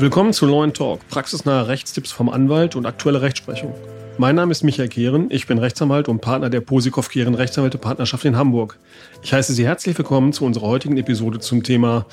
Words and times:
Willkommen 0.00 0.32
zu 0.32 0.46
Law 0.46 0.64
Talk, 0.68 1.00
praxisnahe 1.08 1.66
Rechtstipps 1.66 2.12
vom 2.12 2.28
Anwalt 2.28 2.76
und 2.76 2.86
aktuelle 2.86 3.20
Rechtsprechung. 3.20 3.74
Mein 4.16 4.36
Name 4.36 4.52
ist 4.52 4.62
Michael 4.62 4.88
Kehren, 4.88 5.26
ich 5.28 5.48
bin 5.48 5.58
Rechtsanwalt 5.58 6.08
und 6.08 6.20
Partner 6.20 6.50
der 6.50 6.60
Posikow 6.60 7.08
Kehren 7.08 7.34
Rechtsanwälte 7.34 7.78
Partnerschaft 7.78 8.24
in 8.24 8.36
Hamburg. 8.36 8.78
Ich 9.22 9.32
heiße 9.32 9.52
Sie 9.52 9.66
herzlich 9.66 9.98
willkommen 9.98 10.32
zu 10.32 10.44
unserer 10.44 10.68
heutigen 10.68 10.98
Episode 10.98 11.40
zum 11.40 11.64
Thema 11.64 12.06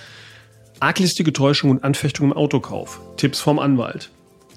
Arglistige 0.79 1.31
Täuschung 1.31 1.69
und 1.69 1.83
Anfechtung 1.83 2.31
im 2.31 2.33
Autokauf. 2.33 2.99
Tipps 3.17 3.39
vom 3.39 3.59
Anwalt. 3.59 4.09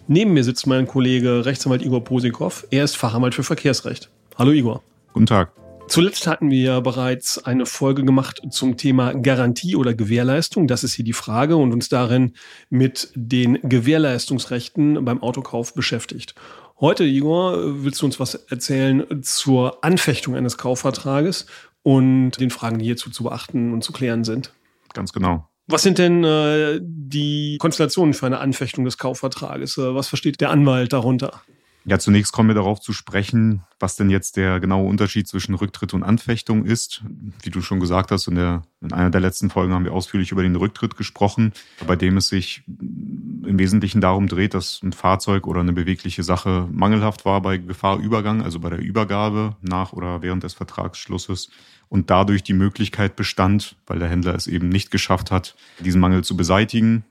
Neben 0.06 0.32
mir 0.32 0.42
sitzt 0.42 0.66
mein 0.66 0.86
Kollege 0.86 1.44
Rechtsanwalt 1.44 1.82
Igor 1.82 2.02
Posikow. 2.02 2.66
Er 2.70 2.84
ist 2.84 2.96
Fachanwalt 2.96 3.34
für 3.34 3.44
Verkehrsrecht. 3.44 4.08
Hallo 4.38 4.52
Igor. 4.52 4.82
Guten 5.18 5.26
Tag. 5.26 5.52
Zuletzt 5.88 6.28
hatten 6.28 6.48
wir 6.48 6.60
ja 6.60 6.78
bereits 6.78 7.44
eine 7.44 7.66
Folge 7.66 8.04
gemacht 8.04 8.40
zum 8.50 8.76
Thema 8.76 9.14
Garantie 9.14 9.74
oder 9.74 9.92
Gewährleistung. 9.92 10.68
Das 10.68 10.84
ist 10.84 10.94
hier 10.94 11.04
die 11.04 11.12
Frage 11.12 11.56
und 11.56 11.72
uns 11.72 11.88
darin 11.88 12.34
mit 12.70 13.10
den 13.16 13.58
Gewährleistungsrechten 13.62 15.04
beim 15.04 15.20
Autokauf 15.20 15.74
beschäftigt. 15.74 16.36
Heute, 16.78 17.02
Igor, 17.02 17.82
willst 17.82 18.00
du 18.00 18.06
uns 18.06 18.20
was 18.20 18.34
erzählen 18.36 19.24
zur 19.24 19.82
Anfechtung 19.82 20.36
eines 20.36 20.56
Kaufvertrages 20.56 21.46
und 21.82 22.38
den 22.38 22.50
Fragen, 22.50 22.78
die 22.78 22.84
hierzu 22.84 23.10
zu 23.10 23.24
beachten 23.24 23.72
und 23.72 23.82
zu 23.82 23.92
klären 23.92 24.22
sind? 24.22 24.52
Ganz 24.94 25.12
genau. 25.12 25.48
Was 25.66 25.82
sind 25.82 25.98
denn 25.98 26.22
äh, 26.22 26.78
die 26.80 27.58
Konstellationen 27.58 28.14
für 28.14 28.26
eine 28.26 28.38
Anfechtung 28.38 28.84
des 28.84 28.98
Kaufvertrages? 28.98 29.78
Äh, 29.78 29.96
was 29.96 30.06
versteht 30.06 30.40
der 30.40 30.50
Anwalt 30.50 30.92
darunter? 30.92 31.42
Ja, 31.84 31.98
zunächst 31.98 32.32
kommen 32.32 32.50
wir 32.50 32.54
darauf 32.54 32.80
zu 32.80 32.92
sprechen, 32.92 33.62
was 33.80 33.96
denn 33.96 34.10
jetzt 34.10 34.36
der 34.36 34.60
genaue 34.60 34.86
Unterschied 34.86 35.26
zwischen 35.26 35.54
Rücktritt 35.54 35.94
und 35.94 36.02
Anfechtung 36.02 36.64
ist. 36.64 37.02
Wie 37.42 37.50
du 37.50 37.62
schon 37.62 37.80
gesagt 37.80 38.10
hast, 38.10 38.26
in, 38.26 38.34
der, 38.34 38.62
in 38.80 38.92
einer 38.92 39.10
der 39.10 39.20
letzten 39.20 39.48
Folgen 39.48 39.72
haben 39.72 39.84
wir 39.84 39.92
ausführlich 39.92 40.32
über 40.32 40.42
den 40.42 40.56
Rücktritt 40.56 40.96
gesprochen, 40.96 41.52
bei 41.86 41.96
dem 41.96 42.16
es 42.16 42.28
sich 42.28 42.62
im 42.66 43.58
Wesentlichen 43.58 44.00
darum 44.00 44.26
dreht, 44.26 44.54
dass 44.54 44.82
ein 44.82 44.92
Fahrzeug 44.92 45.46
oder 45.46 45.60
eine 45.60 45.72
bewegliche 45.72 46.22
Sache 46.22 46.68
mangelhaft 46.70 47.24
war 47.24 47.40
bei 47.40 47.56
Gefahrübergang, 47.56 48.42
also 48.42 48.60
bei 48.60 48.70
der 48.70 48.80
Übergabe 48.80 49.56
nach 49.62 49.92
oder 49.92 50.20
während 50.20 50.42
des 50.42 50.54
Vertragsschlusses 50.54 51.50
und 51.88 52.10
dadurch 52.10 52.42
die 52.42 52.54
Möglichkeit 52.54 53.16
bestand, 53.16 53.76
weil 53.86 53.98
der 53.98 54.08
Händler 54.08 54.34
es 54.34 54.46
eben 54.46 54.68
nicht 54.68 54.90
geschafft 54.90 55.30
hat, 55.30 55.56
diesen 55.78 56.00
Mangel 56.00 56.22
zu 56.22 56.36
beseitigen, 56.36 57.04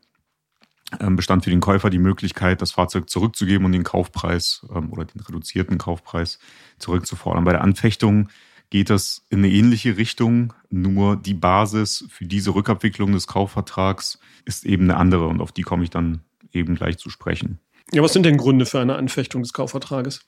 bestand 0.92 1.44
für 1.44 1.50
den 1.50 1.60
Käufer 1.60 1.90
die 1.90 2.00
Möglichkeit, 2.00 2.62
das 2.62 2.72
Fahrzeug 2.72 3.10
zurückzugeben 3.10 3.66
und 3.66 3.74
den 3.74 3.84
Kaufpreis 3.84 4.66
ähm, 4.74 4.92
oder 4.92 5.06
den 5.06 5.22
reduzierten 5.22 5.78
Kaufpreis 5.78 6.40
zurückzufordern. 6.80 7.44
Bei 7.44 7.52
der 7.52 7.62
Anfechtung 7.62 8.30
geht 8.70 8.90
es 8.90 9.26
in 9.30 9.40
eine 9.40 9.50
ähnliche 9.50 9.98
Richtung, 9.98 10.54
nur 10.70 11.16
die 11.16 11.34
Basis 11.34 12.06
für 12.10 12.26
diese 12.26 12.56
Rückabwicklung 12.56 13.12
des 13.12 13.28
Kaufvertrags 13.28 14.20
ist 14.46 14.66
eben 14.66 14.84
eine 14.84 14.98
andere 14.98 15.28
und 15.28 15.42
auf 15.42 15.52
die 15.52 15.62
komme 15.62 15.84
ich 15.84 15.90
dann 15.90 16.22
eben 16.52 16.76
gleich 16.76 16.98
zu 16.98 17.10
sprechen. 17.10 17.60
Ja, 17.92 18.02
was 18.02 18.14
sind 18.14 18.26
denn 18.26 18.38
Gründe 18.38 18.66
für 18.66 18.80
eine 18.80 18.96
Anfechtung 18.96 19.42
des 19.42 19.54
Kaufvertrages? 19.54 20.26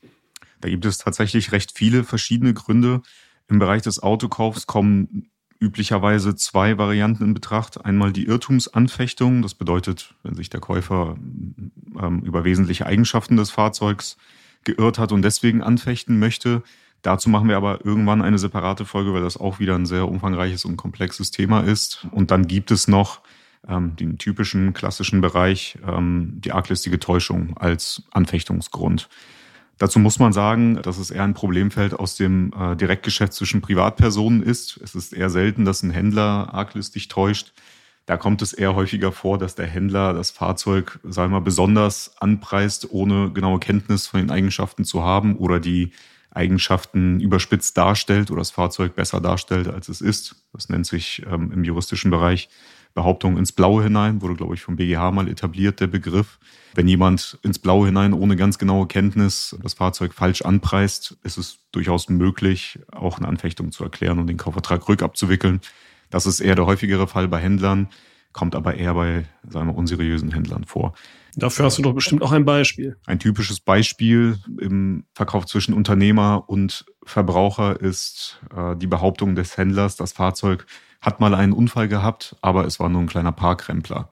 Da 0.61 0.69
gibt 0.69 0.85
es 0.85 0.97
tatsächlich 0.97 1.52
recht 1.52 1.77
viele 1.77 2.03
verschiedene 2.03 2.53
Gründe. 2.53 3.02
Im 3.47 3.59
Bereich 3.59 3.81
des 3.81 4.02
Autokaufs 4.02 4.67
kommen 4.67 5.30
üblicherweise 5.59 6.35
zwei 6.35 6.77
Varianten 6.77 7.23
in 7.23 7.33
Betracht. 7.33 7.83
Einmal 7.83 8.13
die 8.13 8.25
Irrtumsanfechtung, 8.25 9.41
das 9.41 9.53
bedeutet, 9.53 10.15
wenn 10.23 10.35
sich 10.35 10.49
der 10.49 10.61
Käufer 10.61 11.17
ähm, 11.99 12.21
über 12.21 12.43
wesentliche 12.43 12.85
Eigenschaften 12.85 13.35
des 13.35 13.52
Fahrzeugs 13.52 14.17
geirrt 14.63 14.99
hat 14.99 15.11
und 15.11 15.21
deswegen 15.21 15.61
anfechten 15.61 16.19
möchte. 16.19 16.63
Dazu 17.02 17.30
machen 17.30 17.47
wir 17.47 17.57
aber 17.57 17.85
irgendwann 17.85 18.21
eine 18.21 18.39
separate 18.39 18.85
Folge, 18.85 19.13
weil 19.13 19.21
das 19.21 19.37
auch 19.37 19.59
wieder 19.59 19.75
ein 19.75 19.85
sehr 19.85 20.07
umfangreiches 20.07 20.65
und 20.65 20.77
komplexes 20.77 21.31
Thema 21.31 21.61
ist. 21.61 22.07
Und 22.11 22.31
dann 22.31 22.47
gibt 22.47 22.71
es 22.71 22.87
noch 22.87 23.21
ähm, 23.67 23.95
den 23.95 24.17
typischen 24.17 24.73
klassischen 24.73 25.21
Bereich, 25.21 25.77
ähm, 25.86 26.39
die 26.43 26.52
arglistige 26.52 26.99
Täuschung 26.99 27.58
als 27.58 28.03
Anfechtungsgrund. 28.11 29.09
Dazu 29.80 29.98
muss 29.98 30.20
man 30.20 30.34
sagen, 30.34 30.82
dass 30.82 30.98
es 30.98 31.10
eher 31.10 31.23
ein 31.23 31.34
Problemfeld 31.34 31.94
aus 31.94 32.16
dem 32.16 32.54
äh, 32.54 32.76
Direktgeschäft 32.76 33.32
zwischen 33.32 33.62
Privatpersonen 33.62 34.44
ist. 34.44 34.78
Es 34.84 34.94
ist 34.94 35.14
eher 35.14 35.30
selten, 35.30 35.64
dass 35.64 35.82
ein 35.82 35.92
Händler 35.92 36.54
arglistig 36.54 37.08
täuscht. 37.08 37.54
Da 38.06 38.17
kommt 38.17 38.42
es 38.42 38.52
eher 38.52 38.76
häufiger 38.76 39.14
vor, 39.14 39.38
dass 39.38 39.56
der 39.56 39.67
Händler 39.67 40.14
das 40.14 40.32
Fahrzeug, 40.32 41.00
sagen 41.04 41.32
wir 41.32 41.40
mal, 41.40 41.45
besonders 41.45 42.12
anpreist, 42.20 42.92
ohne 42.92 43.32
genaue 43.32 43.60
Kenntnis 43.60 44.06
von 44.06 44.20
den 44.20 44.32
Eigenschaften 44.32 44.84
zu 44.84 45.04
haben 45.04 45.38
oder 45.38 45.62
die 45.62 45.92
Eigenschaften 46.32 47.22
überspitzt 47.22 47.78
darstellt 47.78 48.32
oder 48.32 48.40
das 48.40 48.52
Fahrzeug 48.52 48.96
besser 48.96 49.22
darstellt, 49.22 49.70
als 49.70 49.88
es 49.88 50.02
ist. 50.02 50.36
Das 50.52 50.67
nennt 50.67 50.88
sich 50.88 51.23
ähm, 51.32 51.52
im 51.54 51.64
juristischen 51.64 52.11
Bereich 52.11 52.50
Behauptung 52.94 53.38
ins 53.38 53.52
Blaue 53.52 53.83
hinein, 53.83 54.22
wurde, 54.22 54.36
glaube 54.36 54.55
ich, 54.55 54.61
vom 54.61 54.76
BGH 54.76 55.11
mal 55.11 55.27
etabliert, 55.27 55.80
der 55.80 55.88
Begriff. 55.88 56.39
Wenn 56.73 56.88
jemand 56.88 57.39
ins 57.44 57.60
Blaue 57.60 57.88
hinein 57.88 58.14
ohne 58.14 58.36
ganz 58.36 58.58
genaue 58.58 58.88
Kenntnis 58.88 59.58
das 59.61 59.73
Fahrzeug 59.73 60.14
falsch 60.14 60.42
anpreist, 60.42 61.17
ist 61.23 61.38
es 61.38 61.60
durchaus 61.72 62.10
möglich, 62.10 62.80
auch 62.92 63.17
eine 63.17 63.28
Anfechtung 63.28 63.72
zu 63.72 63.83
erklären 63.83 64.20
und 64.20 64.28
den 64.28 64.38
Kaufvertrag 64.38 64.88
rückabzuwickeln. 64.88 65.61
Das 66.10 66.26
ist 66.26 66.39
eher 66.39 66.55
der 66.55 66.66
häufigere 66.66 67.08
Fall 67.08 67.28
bei 67.28 67.39
Händlern, 67.39 67.89
kommt 68.33 68.55
aber 68.55 68.76
eher 68.76 68.94
bei, 68.94 69.26
sagen 69.48 69.67
wir, 69.67 69.76
unseriösen 69.76 70.32
Händlern 70.32 70.64
vor. 70.64 70.94
Dafür 71.36 71.66
hast 71.66 71.78
du 71.78 71.82
doch 71.82 71.94
bestimmt 71.94 72.22
auch 72.22 72.32
ein 72.32 72.45
Beispiel. 72.45 72.98
Ein 73.06 73.20
typisches 73.20 73.60
Beispiel 73.60 74.38
im 74.60 75.06
Verkauf 75.14 75.45
zwischen 75.45 75.73
Unternehmer 75.73 76.44
und 76.48 76.86
Verbraucher 77.04 77.80
ist 77.80 78.40
äh, 78.56 78.76
die 78.76 78.88
Behauptung 78.88 79.36
des 79.36 79.58
Händlers, 79.58 79.95
das 79.95 80.12
Fahrzeug 80.12 80.66
hat 81.02 81.20
mal 81.20 81.34
einen 81.34 81.54
Unfall 81.54 81.88
gehabt, 81.88 82.36
aber 82.42 82.66
es 82.66 82.80
war 82.80 82.90
nur 82.90 83.02
ein 83.02 83.08
kleiner 83.08 83.32
Parkrempler. 83.32 84.10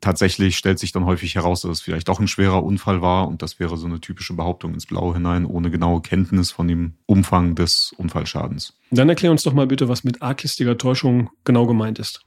Tatsächlich 0.00 0.56
stellt 0.56 0.78
sich 0.78 0.92
dann 0.92 1.06
häufig 1.06 1.34
heraus, 1.34 1.62
dass 1.62 1.70
es 1.70 1.80
vielleicht 1.80 2.08
doch 2.08 2.20
ein 2.20 2.28
schwerer 2.28 2.62
Unfall 2.62 3.00
war 3.00 3.26
und 3.26 3.40
das 3.40 3.58
wäre 3.58 3.76
so 3.76 3.86
eine 3.86 4.00
typische 4.00 4.34
Behauptung 4.34 4.74
ins 4.74 4.86
Blaue 4.86 5.14
hinein, 5.14 5.46
ohne 5.46 5.70
genaue 5.70 6.02
Kenntnis 6.02 6.50
von 6.50 6.68
dem 6.68 6.94
Umfang 7.06 7.54
des 7.54 7.94
Unfallschadens. 7.96 8.74
Dann 8.90 9.08
erklär 9.08 9.30
uns 9.30 9.44
doch 9.44 9.54
mal 9.54 9.66
bitte, 9.66 9.88
was 9.88 10.04
mit 10.04 10.20
arglistiger 10.20 10.76
Täuschung 10.76 11.30
genau 11.44 11.66
gemeint 11.66 11.98
ist. 11.98 12.23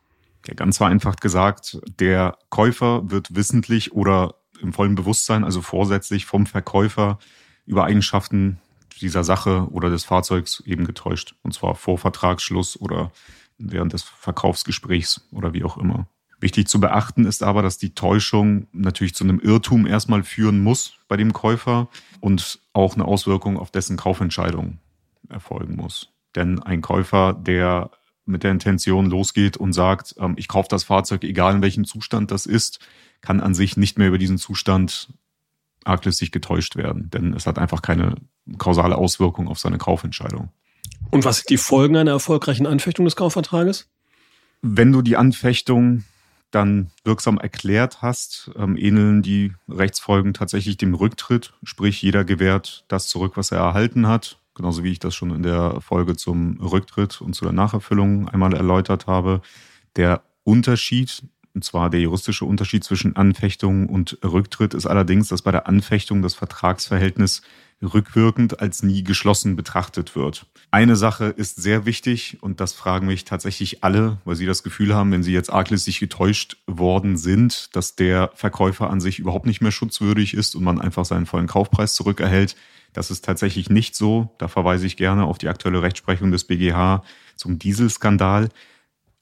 Ja, 0.47 0.53
ganz 0.53 0.77
vereinfacht 0.77 1.21
gesagt, 1.21 1.79
der 1.99 2.37
Käufer 2.49 3.09
wird 3.11 3.35
wissentlich 3.35 3.91
oder 3.91 4.35
im 4.61 4.73
vollen 4.73 4.95
Bewusstsein, 4.95 5.43
also 5.43 5.61
vorsätzlich 5.61 6.25
vom 6.25 6.45
Verkäufer 6.45 7.19
über 7.65 7.83
Eigenschaften 7.83 8.59
dieser 9.01 9.23
Sache 9.23 9.67
oder 9.71 9.89
des 9.89 10.05
Fahrzeugs 10.05 10.61
eben 10.65 10.85
getäuscht. 10.85 11.35
Und 11.43 11.53
zwar 11.53 11.75
vor 11.75 11.97
Vertragsschluss 11.97 12.79
oder 12.79 13.11
während 13.57 13.93
des 13.93 14.03
Verkaufsgesprächs 14.03 15.27
oder 15.31 15.53
wie 15.53 15.63
auch 15.63 15.77
immer. 15.77 16.07
Wichtig 16.39 16.67
zu 16.67 16.79
beachten 16.79 17.25
ist 17.25 17.41
aber, 17.43 17.61
dass 17.61 17.77
die 17.77 17.95
Täuschung 17.95 18.67
natürlich 18.71 19.15
zu 19.15 19.23
einem 19.23 19.39
Irrtum 19.39 19.87
erstmal 19.87 20.23
führen 20.23 20.61
muss 20.61 20.97
bei 21.07 21.17
dem 21.17 21.33
Käufer 21.33 21.89
und 22.19 22.59
auch 22.73 22.93
eine 22.93 23.05
Auswirkung 23.05 23.57
auf 23.57 23.71
dessen 23.71 23.97
Kaufentscheidung 23.97 24.79
erfolgen 25.29 25.75
muss. 25.75 26.13
Denn 26.35 26.61
ein 26.61 26.81
Käufer, 26.81 27.33
der 27.33 27.89
mit 28.27 28.43
der 28.43 28.51
Intention 28.51 29.09
losgeht 29.09 29.57
und 29.57 29.73
sagt, 29.73 30.15
ähm, 30.19 30.35
ich 30.37 30.47
kaufe 30.47 30.67
das 30.69 30.83
Fahrzeug, 30.83 31.23
egal 31.23 31.55
in 31.55 31.61
welchem 31.61 31.85
Zustand 31.85 32.31
das 32.31 32.45
ist, 32.45 32.79
kann 33.21 33.39
an 33.39 33.53
sich 33.53 33.77
nicht 33.77 33.97
mehr 33.97 34.07
über 34.07 34.17
diesen 34.17 34.37
Zustand 34.37 35.09
arglistig 35.83 36.31
getäuscht 36.31 36.75
werden, 36.75 37.09
denn 37.09 37.33
es 37.33 37.47
hat 37.47 37.57
einfach 37.57 37.81
keine 37.81 38.15
kausale 38.57 38.97
Auswirkung 38.97 39.47
auf 39.47 39.59
seine 39.59 39.77
Kaufentscheidung. 39.77 40.49
Und 41.11 41.25
was 41.25 41.37
sind 41.37 41.49
die 41.49 41.57
Folgen 41.57 41.95
einer 41.95 42.11
erfolgreichen 42.11 42.67
Anfechtung 42.67 43.05
des 43.05 43.15
Kaufvertrages? 43.15 43.87
Wenn 44.61 44.91
du 44.91 45.01
die 45.01 45.17
Anfechtung 45.17 46.03
dann 46.51 46.91
wirksam 47.03 47.37
erklärt 47.37 48.01
hast, 48.01 48.51
ähm, 48.55 48.77
ähneln 48.77 49.21
die 49.21 49.53
Rechtsfolgen 49.69 50.33
tatsächlich 50.33 50.77
dem 50.77 50.93
Rücktritt. 50.93 51.53
Sprich, 51.63 52.01
jeder 52.01 52.23
gewährt 52.23 52.85
das 52.87 53.07
zurück, 53.07 53.33
was 53.35 53.51
er 53.51 53.59
erhalten 53.59 54.07
hat. 54.07 54.39
Genauso 54.57 54.83
wie 54.83 54.91
ich 54.91 54.97
das 54.97 55.13
schon 55.13 55.29
in 55.29 55.43
der 55.43 55.79
Folge 55.81 56.15
zum 56.15 56.59
Rücktritt 56.59 57.21
und 57.21 57.35
zu 57.35 57.45
der 57.45 57.53
Nacherfüllung 57.53 58.27
einmal 58.27 58.55
erläutert 58.55 59.05
habe. 59.05 59.41
Der 59.95 60.23
Unterschied, 60.43 61.21
und 61.53 61.63
zwar 61.63 61.91
der 61.91 61.99
juristische 61.99 62.43
Unterschied 62.43 62.83
zwischen 62.83 63.15
Anfechtung 63.15 63.87
und 63.87 64.17
Rücktritt, 64.23 64.73
ist 64.73 64.87
allerdings, 64.87 65.27
dass 65.27 65.43
bei 65.43 65.51
der 65.51 65.67
Anfechtung 65.67 66.23
das 66.23 66.33
Vertragsverhältnis 66.33 67.43
rückwirkend 67.81 68.59
als 68.59 68.83
nie 68.83 69.03
geschlossen 69.03 69.55
betrachtet 69.55 70.15
wird. 70.15 70.45
Eine 70.71 70.95
Sache 70.95 71.25
ist 71.25 71.61
sehr 71.61 71.85
wichtig 71.85 72.37
und 72.41 72.59
das 72.59 72.73
fragen 72.73 73.07
mich 73.07 73.25
tatsächlich 73.25 73.83
alle, 73.83 74.17
weil 74.25 74.35
sie 74.35 74.45
das 74.45 74.63
Gefühl 74.63 74.95
haben, 74.95 75.11
wenn 75.11 75.23
sie 75.23 75.33
jetzt 75.33 75.51
arglistig 75.51 75.99
getäuscht 75.99 76.57
worden 76.65 77.17
sind, 77.17 77.75
dass 77.75 77.95
der 77.95 78.31
Verkäufer 78.33 78.89
an 78.89 78.99
sich 78.99 79.19
überhaupt 79.19 79.45
nicht 79.45 79.61
mehr 79.61 79.71
schutzwürdig 79.71 80.33
ist 80.33 80.55
und 80.55 80.63
man 80.63 80.81
einfach 80.81 81.05
seinen 81.05 81.25
vollen 81.25 81.47
Kaufpreis 81.47 81.93
zurückerhält. 81.93 82.55
Das 82.93 83.11
ist 83.11 83.23
tatsächlich 83.23 83.69
nicht 83.69 83.95
so. 83.95 84.33
Da 84.39 84.47
verweise 84.47 84.87
ich 84.87 84.97
gerne 84.97 85.25
auf 85.25 85.37
die 85.37 85.49
aktuelle 85.49 85.83
Rechtsprechung 85.83 86.31
des 86.31 86.45
BGH 86.45 87.03
zum 87.35 87.59
Dieselskandal 87.59 88.49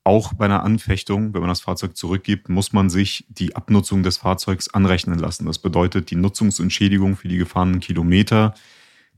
auch 0.05 0.33
bei 0.33 0.45
einer 0.45 0.63
Anfechtung, 0.63 1.33
wenn 1.33 1.41
man 1.41 1.49
das 1.49 1.61
Fahrzeug 1.61 1.97
zurückgibt, 1.97 2.47
muss 2.47 2.71
man 2.73 2.89
sich 2.89 3.25
die 3.27 3.55
Abnutzung 3.55 4.03
des 4.03 4.17
Fahrzeugs 4.17 4.73
anrechnen 4.73 5.17
lassen. 5.17 5.45
Das 5.45 5.57
bedeutet 5.57 6.11
die 6.11 6.15
Nutzungsentschädigung 6.15 7.15
für 7.15 7.27
die 7.27 7.37
gefahrenen 7.37 7.79
Kilometer, 7.79 8.53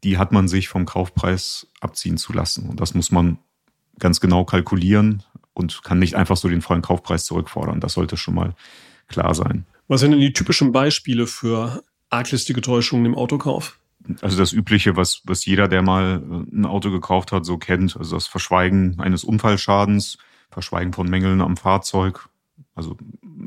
die 0.04 0.18
hat 0.18 0.31
man 0.31 0.48
sich 0.48 0.69
vom 0.69 0.86
Kaufpreis 0.86 1.68
abziehen 1.81 2.18
zu 2.18 2.31
lassen. 2.31 2.69
Und 2.69 2.80
das 2.80 2.94
muss 2.94 3.12
man 3.12 3.38
ganz 4.00 4.22
genau 4.22 4.45
kalkulieren 4.45 5.24
und 5.54 5.84
kann 5.84 6.00
nicht 6.00 6.16
einfach 6.16 6.38
so 6.38 6.48
den 6.48 6.62
vollen 6.62 6.81
Kaufpreis 6.81 7.25
zurückfordern. 7.25 7.81
Das 7.81 7.94
sollte 7.94 8.16
schon 8.16 8.36
mal 8.36 8.56
klar 9.07 9.36
sein. 9.36 9.66
Was 9.90 10.01
sind 10.01 10.12
denn 10.12 10.19
die 10.22 10.33
typischen 10.33 10.72
Beispiele 10.72 11.28
für 11.28 11.83
arglistige 12.10 12.62
Täuschungen 12.62 13.06
im 13.06 13.16
Autokauf? 13.16 13.80
Also 14.22 14.38
das 14.38 14.54
Übliche, 14.54 14.95
was, 14.95 15.22
was 15.25 15.45
jeder, 15.45 15.68
der 15.68 15.81
mal 15.81 16.22
ein 16.54 16.66
Auto 16.66 16.92
gekauft 16.92 17.33
hat, 17.33 17.45
so 17.45 17.57
kennt. 17.57 17.98
Also 17.98 18.16
das 18.16 18.28
Verschweigen 18.28 19.00
eines 19.00 19.25
Unfallschadens, 19.25 20.18
Verschweigen 20.50 20.94
von 20.94 21.10
Mängeln 21.10 21.42
am 21.42 21.58
Fahrzeug. 21.58 22.30
Also 22.76 22.98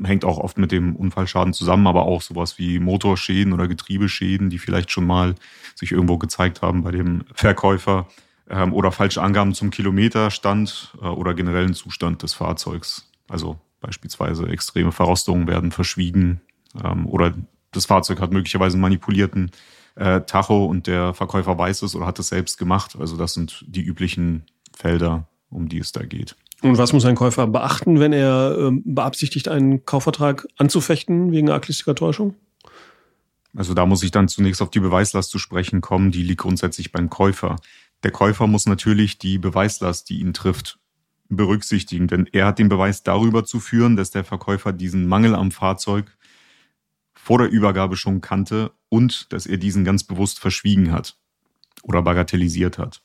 hängt 0.03 0.25
auch 0.25 0.37
oft 0.37 0.57
mit 0.57 0.71
dem 0.71 0.95
Unfallschaden 0.95 1.53
zusammen, 1.53 1.87
aber 1.87 2.03
auch 2.03 2.21
sowas 2.21 2.57
wie 2.57 2.79
Motorschäden 2.79 3.53
oder 3.53 3.67
Getriebeschäden, 3.67 4.49
die 4.49 4.59
vielleicht 4.59 4.91
schon 4.91 5.05
mal 5.05 5.35
sich 5.75 5.91
irgendwo 5.91 6.17
gezeigt 6.17 6.61
haben 6.61 6.83
bei 6.83 6.91
dem 6.91 7.23
Verkäufer 7.33 8.07
ähm, 8.49 8.73
oder 8.73 8.91
falsche 8.91 9.21
Angaben 9.21 9.53
zum 9.53 9.71
Kilometerstand 9.71 10.95
äh, 11.01 11.05
oder 11.05 11.33
generellen 11.33 11.73
Zustand 11.73 12.23
des 12.23 12.33
Fahrzeugs. 12.33 13.09
Also 13.29 13.59
beispielsweise 13.79 14.47
extreme 14.47 14.91
Verrostungen 14.91 15.47
werden 15.47 15.71
verschwiegen 15.71 16.41
ähm, 16.83 17.05
oder 17.07 17.33
das 17.71 17.85
Fahrzeug 17.85 18.19
hat 18.19 18.31
möglicherweise 18.31 18.75
einen 18.75 18.81
manipulierten 18.81 19.51
äh, 19.95 20.21
Tacho 20.21 20.65
und 20.65 20.87
der 20.87 21.13
Verkäufer 21.13 21.57
weiß 21.57 21.83
es 21.83 21.95
oder 21.95 22.05
hat 22.05 22.19
es 22.19 22.27
selbst 22.27 22.57
gemacht. 22.57 22.95
Also 22.99 23.17
das 23.17 23.33
sind 23.33 23.63
die 23.67 23.81
üblichen 23.81 24.45
Felder, 24.75 25.27
um 25.49 25.69
die 25.69 25.79
es 25.79 25.91
da 25.91 26.03
geht. 26.03 26.35
Und 26.61 26.77
was 26.77 26.93
muss 26.93 27.05
ein 27.05 27.15
Käufer 27.15 27.47
beachten, 27.47 27.99
wenn 27.99 28.13
er 28.13 28.55
äh, 28.57 28.71
beabsichtigt, 28.83 29.47
einen 29.47 29.85
Kaufvertrag 29.85 30.47
anzufechten 30.57 31.31
wegen 31.31 31.49
arglistiger 31.49 31.95
Täuschung? 31.95 32.35
Also 33.55 33.73
da 33.73 33.85
muss 33.85 34.03
ich 34.03 34.11
dann 34.11 34.27
zunächst 34.27 34.61
auf 34.61 34.69
die 34.69 34.79
Beweislast 34.79 35.31
zu 35.31 35.39
sprechen 35.39 35.81
kommen. 35.81 36.11
Die 36.11 36.23
liegt 36.23 36.41
grundsätzlich 36.41 36.91
beim 36.91 37.09
Käufer. 37.09 37.57
Der 38.03 38.11
Käufer 38.11 38.47
muss 38.47 38.65
natürlich 38.65 39.17
die 39.17 39.37
Beweislast, 39.37 40.09
die 40.09 40.19
ihn 40.19 40.33
trifft, 40.33 40.79
berücksichtigen, 41.29 42.07
denn 42.07 42.27
er 42.31 42.45
hat 42.45 42.59
den 42.59 42.69
Beweis 42.69 43.03
darüber 43.03 43.43
zu 43.45 43.59
führen, 43.59 43.95
dass 43.95 44.11
der 44.11 44.23
Verkäufer 44.23 44.73
diesen 44.73 45.07
Mangel 45.07 45.33
am 45.33 45.51
Fahrzeug 45.51 46.17
vor 47.13 47.37
der 47.37 47.49
Übergabe 47.49 47.95
schon 47.95 48.21
kannte 48.21 48.71
und 48.89 49.31
dass 49.31 49.45
er 49.45 49.57
diesen 49.57 49.83
ganz 49.83 50.03
bewusst 50.03 50.39
verschwiegen 50.39 50.91
hat 50.91 51.17
oder 51.83 52.01
bagatellisiert 52.01 52.77
hat 52.77 53.01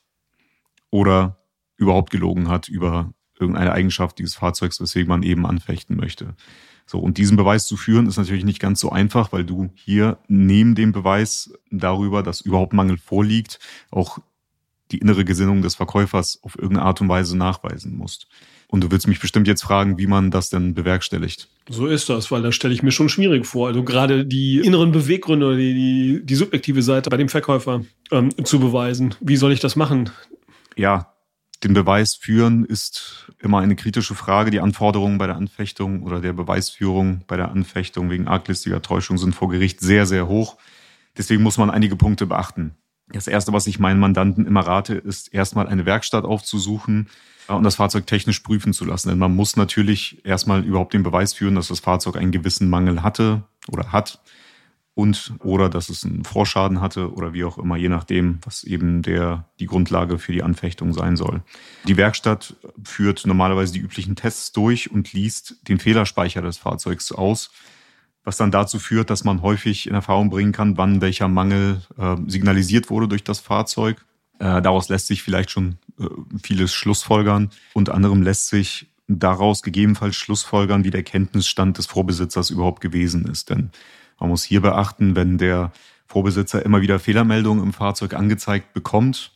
oder 0.89 1.37
überhaupt 1.77 2.09
gelogen 2.09 2.49
hat 2.49 2.67
über 2.67 3.13
irgendeine 3.39 3.71
Eigenschaft 3.71 4.19
dieses 4.19 4.35
Fahrzeugs, 4.35 4.79
weswegen 4.81 5.09
man 5.09 5.23
eben 5.23 5.45
anfechten 5.45 5.95
möchte. 5.95 6.35
So, 6.85 6.99
und 6.99 7.17
diesen 7.17 7.35
Beweis 7.35 7.67
zu 7.67 7.75
führen, 7.75 8.07
ist 8.07 8.17
natürlich 8.17 8.45
nicht 8.45 8.61
ganz 8.61 8.79
so 8.79 8.89
einfach, 8.89 9.33
weil 9.33 9.43
du 9.43 9.69
hier 9.75 10.17
neben 10.29 10.73
dem 10.73 10.93
Beweis 10.93 11.53
darüber, 11.69 12.23
dass 12.23 12.39
überhaupt 12.39 12.71
Mangel 12.71 12.97
vorliegt, 12.97 13.59
auch 13.91 14.19
die 14.91 14.99
innere 14.99 15.25
Gesinnung 15.25 15.61
des 15.61 15.75
Verkäufers 15.75 16.39
auf 16.43 16.57
irgendeine 16.57 16.85
Art 16.85 17.01
und 17.01 17.09
Weise 17.09 17.37
nachweisen 17.37 17.97
musst. 17.97 18.27
Und 18.69 18.83
du 18.83 18.91
willst 18.91 19.07
mich 19.07 19.19
bestimmt 19.19 19.47
jetzt 19.47 19.63
fragen, 19.63 19.97
wie 19.97 20.07
man 20.07 20.31
das 20.31 20.49
denn 20.49 20.73
bewerkstelligt. 20.73 21.49
So 21.69 21.87
ist 21.87 22.09
das, 22.09 22.31
weil 22.31 22.41
das 22.41 22.55
stelle 22.55 22.73
ich 22.73 22.83
mir 22.83 22.91
schon 22.91 23.09
schwierig 23.09 23.45
vor. 23.45 23.67
Also 23.67 23.83
gerade 23.83 24.25
die 24.25 24.59
inneren 24.59 24.91
Beweggründe 24.91 25.45
oder 25.45 25.57
die, 25.57 25.73
die, 25.73 26.25
die 26.25 26.35
subjektive 26.35 26.81
Seite 26.81 27.09
bei 27.09 27.17
dem 27.17 27.29
Verkäufer 27.29 27.83
ähm, 28.11 28.29
zu 28.45 28.59
beweisen. 28.59 29.15
Wie 29.19 29.37
soll 29.37 29.53
ich 29.53 29.59
das 29.61 29.75
machen? 29.75 30.09
Ja, 30.75 31.16
den 31.63 31.73
Beweis 31.73 32.15
führen 32.15 32.65
ist 32.65 33.31
immer 33.39 33.59
eine 33.59 33.75
kritische 33.75 34.15
Frage. 34.15 34.51
Die 34.51 34.59
Anforderungen 34.59 35.17
bei 35.17 35.27
der 35.27 35.35
Anfechtung 35.35 36.03
oder 36.03 36.21
der 36.21 36.33
Beweisführung 36.33 37.23
bei 37.27 37.37
der 37.37 37.49
Anfechtung 37.49 38.09
wegen 38.09 38.27
arglistiger 38.27 38.81
Täuschung 38.81 39.17
sind 39.17 39.33
vor 39.33 39.49
Gericht 39.49 39.79
sehr, 39.79 40.05
sehr 40.05 40.27
hoch. 40.27 40.57
Deswegen 41.17 41.41
muss 41.41 41.57
man 41.57 41.71
einige 41.71 41.95
Punkte 41.95 42.27
beachten. 42.27 42.75
Das 43.09 43.27
Erste, 43.27 43.53
was 43.53 43.67
ich 43.67 43.79
meinen 43.79 43.99
Mandanten 43.99 44.45
immer 44.45 44.61
rate, 44.61 44.95
ist 44.95 45.33
erstmal 45.33 45.67
eine 45.67 45.85
Werkstatt 45.85 46.25
aufzusuchen 46.25 47.07
und 47.47 47.63
das 47.63 47.75
Fahrzeug 47.75 48.05
technisch 48.05 48.41
prüfen 48.41 48.73
zu 48.73 48.85
lassen. 48.85 49.09
Denn 49.09 49.17
man 49.17 49.35
muss 49.35 49.55
natürlich 49.55 50.23
erstmal 50.25 50.63
überhaupt 50.63 50.93
den 50.93 51.03
Beweis 51.03 51.33
führen, 51.33 51.55
dass 51.55 51.69
das 51.69 51.79
Fahrzeug 51.79 52.17
einen 52.17 52.31
gewissen 52.31 52.69
Mangel 52.69 53.01
hatte 53.01 53.43
oder 53.69 53.91
hat 53.91 54.19
und 54.97 55.33
oder 55.43 55.69
dass 55.69 55.89
es 55.89 56.03
einen 56.03 56.23
Vorschaden 56.23 56.81
hatte 56.81 57.13
oder 57.13 57.31
wie 57.31 57.43
auch 57.43 57.59
immer, 57.59 57.77
je 57.77 57.87
nachdem, 57.87 58.39
was 58.43 58.63
eben 58.63 59.03
der, 59.03 59.45
die 59.59 59.67
Grundlage 59.67 60.17
für 60.17 60.31
die 60.31 60.41
Anfechtung 60.41 60.91
sein 60.91 61.15
soll. 61.15 61.43
Die 61.87 61.97
Werkstatt 61.97 62.55
führt 62.83 63.27
normalerweise 63.27 63.73
die 63.73 63.79
üblichen 63.79 64.15
Tests 64.15 64.51
durch 64.53 64.89
und 64.89 65.13
liest 65.13 65.57
den 65.67 65.77
Fehlerspeicher 65.77 66.41
des 66.41 66.57
Fahrzeugs 66.57 67.11
aus 67.11 67.51
was 68.23 68.35
dann 68.35 68.51
dazu 68.51 68.77
führt, 68.77 69.09
dass 69.09 69.23
man 69.23 69.41
häufig 69.41 69.87
in 69.87 69.93
Erfahrung 69.93 70.29
bringen 70.29 70.51
kann, 70.51 70.75
wann 70.75 70.99
welcher 70.99 71.29
Mangel 71.29 71.81
äh, 71.97 72.17
signalisiert 72.27 72.89
wurde 72.89 73.07
durch 73.07 73.23
das 73.23 73.39
Fahrzeug. 73.39 74.03
Äh, 74.39 74.61
daraus 74.61 74.89
lässt 74.89 75.07
sich 75.07 75.23
vielleicht 75.23 75.49
schon 75.49 75.77
äh, 75.97 76.07
vieles 76.43 76.73
schlussfolgern. 76.73 77.51
Unter 77.73 77.93
anderem 77.93 78.21
lässt 78.21 78.49
sich 78.49 78.87
daraus 79.07 79.63
gegebenenfalls 79.63 80.17
schlussfolgern, 80.17 80.83
wie 80.83 80.91
der 80.91 81.03
Kenntnisstand 81.03 81.77
des 81.77 81.85
Vorbesitzers 81.85 82.49
überhaupt 82.49 82.81
gewesen 82.81 83.25
ist. 83.27 83.49
Denn 83.49 83.71
man 84.19 84.29
muss 84.29 84.43
hier 84.43 84.61
beachten, 84.61 85.15
wenn 85.15 85.37
der 85.37 85.71
Vorbesitzer 86.07 86.63
immer 86.65 86.81
wieder 86.81 86.99
Fehlermeldungen 86.99 87.63
im 87.63 87.73
Fahrzeug 87.73 88.13
angezeigt 88.13 88.73
bekommt, 88.73 89.31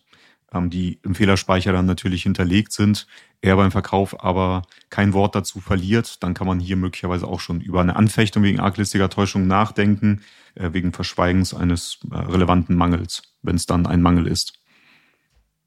ähm, 0.53 0.69
die 0.69 0.99
im 1.03 1.15
Fehlerspeicher 1.15 1.71
dann 1.71 1.85
natürlich 1.85 2.23
hinterlegt 2.23 2.71
sind, 2.71 3.07
er 3.41 3.55
beim 3.55 3.71
Verkauf 3.71 4.23
aber 4.23 4.63
kein 4.89 5.13
Wort 5.13 5.35
dazu 5.35 5.59
verliert, 5.59 6.21
dann 6.23 6.33
kann 6.33 6.47
man 6.47 6.59
hier 6.59 6.75
möglicherweise 6.75 7.27
auch 7.27 7.39
schon 7.39 7.59
über 7.59 7.81
eine 7.81 7.95
Anfechtung 7.95 8.43
wegen 8.43 8.59
arglistiger 8.59 9.09
Täuschung 9.09 9.47
nachdenken, 9.47 10.21
äh, 10.55 10.73
wegen 10.73 10.93
Verschweigens 10.93 11.53
eines 11.53 11.99
äh, 12.11 12.15
relevanten 12.15 12.75
Mangels, 12.75 13.23
wenn 13.41 13.55
es 13.55 13.65
dann 13.65 13.87
ein 13.87 14.01
Mangel 14.01 14.27
ist. 14.27 14.53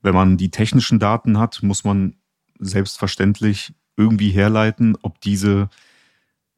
Wenn 0.03 0.15
man 0.15 0.37
die 0.37 0.51
technischen 0.51 0.99
Daten 0.99 1.39
hat, 1.39 1.63
muss 1.63 1.85
man 1.85 2.17
selbstverständlich 2.59 3.75
irgendwie 3.97 4.31
herleiten, 4.31 4.97
ob 5.03 5.21
diese 5.21 5.69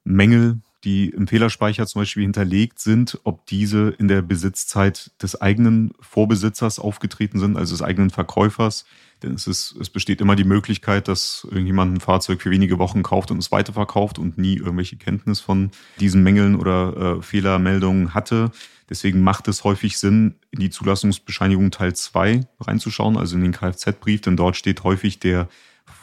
Mängel 0.05 0.61
die 0.85 1.09
im 1.09 1.27
Fehlerspeicher 1.27 1.87
zum 1.87 2.03
Beispiel 2.03 2.23
hinterlegt 2.23 2.79
sind, 2.79 3.19
ob 3.25 3.47
diese 3.47 3.91
in 3.99 4.09
der 4.09 4.23
Besitzzeit 4.23 5.11
des 5.23 5.41
eigenen 5.41 5.93
Vorbesitzers 6.01 6.79
aufgetreten 6.79 7.39
sind, 7.39 7.57
also 7.57 7.75
des 7.75 7.83
eigenen 7.83 8.11
Verkäufers. 8.11 8.85
Denn 9.23 9.33
es, 9.35 9.47
ist, 9.47 9.75
es 9.81 9.89
besteht 9.89 10.21
immer 10.21 10.37
die 10.37 10.45
Möglichkeit, 10.45 11.09
dass 11.09 11.47
irgendjemand 11.51 11.95
ein 11.95 12.01
Fahrzeug 12.01 12.43
für 12.43 12.51
wenige 12.51 12.79
Wochen 12.79 13.03
kauft 13.03 13.31
und 13.31 13.39
es 13.39 13.51
weiterverkauft 13.51 14.19
und 14.19 14.37
nie 14.37 14.57
irgendwelche 14.57 14.97
Kenntnis 14.97 15.41
von 15.41 15.71
diesen 15.99 16.23
Mängeln 16.23 16.55
oder 16.55 17.19
äh, 17.19 17.23
Fehlermeldungen 17.23 18.13
hatte. 18.13 18.51
Deswegen 18.91 19.23
macht 19.23 19.49
es 19.49 19.65
häufig 19.65 19.99
Sinn, 19.99 20.37
in 20.51 20.61
die 20.61 20.71
Zulassungsbescheinigung 20.71 21.71
Teil 21.71 21.97
2 21.97 22.47
reinzuschauen, 22.61 23.17
also 23.17 23.37
in 23.37 23.43
den 23.43 23.53
Kfz-Brief, 23.53 24.21
denn 24.21 24.37
dort 24.37 24.57
steht 24.57 24.85
häufig 24.85 25.19
der 25.19 25.49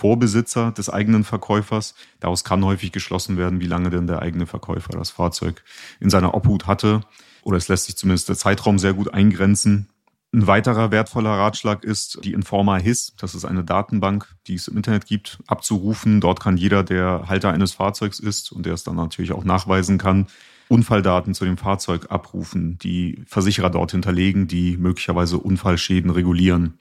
Vorbesitzer 0.03 0.74
des 0.74 0.89
eigenen 0.89 1.24
Verkäufers. 1.24 1.95
Daraus 2.19 2.43
kann 2.43 2.65
häufig 2.65 2.91
geschlossen 2.91 3.38
werden, 3.38 3.62
wie 3.62 3.67
lange 3.67 3.89
denn 3.89 4.05
der 4.05 4.22
eigene 4.22 4.45
Verkäufer 4.45 4.91
das 4.91 5.12
Fahrzeug 5.12 5.63
in 6.01 6.10
seiner 6.10 6.33
Obhut 6.33 6.67
hatte. 6.67 7.00
Oder 7.43 7.55
es 7.55 7.69
lässt 7.69 7.86
sich 7.86 7.95
zumindest 7.95 8.27
der 8.27 8.36
Zeitraum 8.36 8.79
sehr 8.79 8.93
gut 8.93 9.13
eingrenzen. 9.13 9.88
Ein 10.33 10.45
weiterer 10.45 10.91
wertvoller 10.91 11.29
Ratschlag 11.29 11.86
ist, 11.86 12.19
die 12.25 12.33
Informa 12.33 12.75
HIS, 12.75 13.13
das 13.17 13.33
ist 13.33 13.45
eine 13.45 13.63
Datenbank, 13.63 14.27
die 14.48 14.55
es 14.55 14.67
im 14.67 14.75
Internet 14.75 15.05
gibt, 15.05 15.39
abzurufen. 15.48 16.19
Dort 16.19 16.41
kann 16.41 16.57
jeder, 16.57 16.83
der 16.83 17.29
Halter 17.29 17.51
eines 17.51 17.72
Fahrzeugs 17.72 18.19
ist 18.19 18.51
und 18.51 18.65
der 18.65 18.74
es 18.74 18.83
dann 18.83 18.98
natürlich 18.98 19.31
auch 19.31 19.45
nachweisen 19.45 19.98
kann, 19.98 20.27
Unfalldaten 20.67 21.33
zu 21.33 21.45
dem 21.45 21.55
Fahrzeug 21.55 22.07
abrufen, 22.10 22.77
die 22.77 23.24
Versicherer 23.25 23.69
dort 23.69 23.91
hinterlegen, 23.91 24.50
die 24.50 24.75
möglicherweise 24.75 25.38
Unfallschäden 25.38 26.12
regulieren 26.12 26.77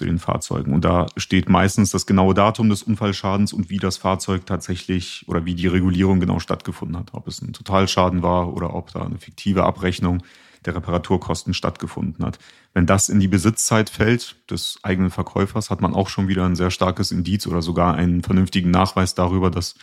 zu 0.00 0.06
den 0.06 0.18
Fahrzeugen. 0.18 0.72
Und 0.72 0.82
da 0.82 1.08
steht 1.18 1.50
meistens 1.50 1.90
das 1.90 2.06
genaue 2.06 2.32
Datum 2.32 2.70
des 2.70 2.82
Unfallschadens 2.82 3.52
und 3.52 3.68
wie 3.68 3.76
das 3.76 3.98
Fahrzeug 3.98 4.46
tatsächlich 4.46 5.26
oder 5.28 5.44
wie 5.44 5.54
die 5.54 5.66
Regulierung 5.66 6.20
genau 6.20 6.38
stattgefunden 6.38 6.96
hat. 6.96 7.10
Ob 7.12 7.28
es 7.28 7.42
ein 7.42 7.52
Totalschaden 7.52 8.22
war 8.22 8.54
oder 8.54 8.74
ob 8.74 8.90
da 8.94 9.02
eine 9.02 9.18
fiktive 9.18 9.64
Abrechnung 9.64 10.22
der 10.64 10.74
Reparaturkosten 10.74 11.52
stattgefunden 11.52 12.24
hat. 12.24 12.38
Wenn 12.72 12.86
das 12.86 13.10
in 13.10 13.20
die 13.20 13.28
Besitzzeit 13.28 13.90
fällt 13.90 14.36
des 14.50 14.78
eigenen 14.82 15.10
Verkäufers, 15.10 15.68
hat 15.68 15.82
man 15.82 15.94
auch 15.94 16.08
schon 16.08 16.28
wieder 16.28 16.46
ein 16.46 16.56
sehr 16.56 16.70
starkes 16.70 17.12
Indiz 17.12 17.46
oder 17.46 17.60
sogar 17.60 17.94
einen 17.94 18.22
vernünftigen 18.22 18.70
Nachweis 18.70 19.14
darüber, 19.14 19.50
dass 19.50 19.74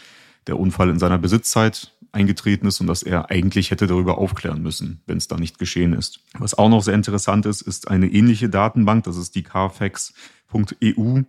der 0.47 0.57
Unfall 0.57 0.89
in 0.89 0.97
seiner 0.97 1.19
Besitzzeit 1.19 1.93
eingetreten 2.11 2.67
ist 2.67 2.79
und 2.81 2.87
dass 2.87 3.03
er 3.03 3.29
eigentlich 3.29 3.71
hätte 3.71 3.87
darüber 3.87 4.17
aufklären 4.17 4.61
müssen, 4.61 5.01
wenn 5.05 5.17
es 5.17 5.27
da 5.27 5.37
nicht 5.37 5.59
geschehen 5.59 5.93
ist. 5.93 6.19
Was 6.37 6.57
auch 6.57 6.69
noch 6.69 6.83
sehr 6.83 6.93
interessant 6.93 7.45
ist, 7.45 7.61
ist 7.61 7.87
eine 7.87 8.07
ähnliche 8.07 8.49
Datenbank, 8.49 9.03
das 9.03 9.17
ist 9.17 9.35
die 9.35 9.43
carfax.eu. 9.43 11.21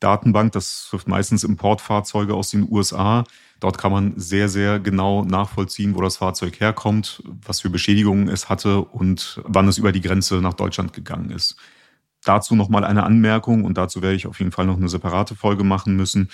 Datenbank, 0.00 0.52
das 0.52 0.86
trifft 0.90 1.08
meistens 1.08 1.44
Importfahrzeuge 1.44 2.34
aus 2.34 2.50
den 2.50 2.70
USA. 2.70 3.24
Dort 3.60 3.78
kann 3.78 3.90
man 3.90 4.12
sehr, 4.16 4.48
sehr 4.48 4.78
genau 4.78 5.24
nachvollziehen, 5.24 5.96
wo 5.96 6.00
das 6.00 6.18
Fahrzeug 6.18 6.60
herkommt, 6.60 7.22
was 7.44 7.60
für 7.60 7.70
Beschädigungen 7.70 8.28
es 8.28 8.48
hatte 8.48 8.82
und 8.82 9.40
wann 9.44 9.66
es 9.66 9.78
über 9.78 9.90
die 9.90 10.00
Grenze 10.00 10.36
nach 10.36 10.54
Deutschland 10.54 10.92
gegangen 10.92 11.30
ist. 11.30 11.56
Dazu 12.24 12.54
nochmal 12.54 12.84
eine 12.84 13.02
Anmerkung 13.04 13.64
und 13.64 13.76
dazu 13.78 14.02
werde 14.02 14.14
ich 14.16 14.26
auf 14.26 14.38
jeden 14.38 14.52
Fall 14.52 14.66
noch 14.66 14.76
eine 14.76 14.88
separate 14.88 15.34
Folge 15.34 15.64
machen 15.64 15.96
müssen 15.96 16.30